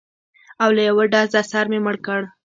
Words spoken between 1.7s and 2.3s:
یې مړ کړ.